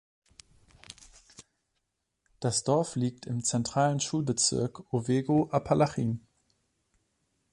Das 2.39 2.63
Dorf 2.63 2.95
liegt 2.95 3.27
im 3.27 3.43
zentralen 3.43 3.99
Schulbezirk 3.99 4.91
Owego-Apalachin. 4.91 6.25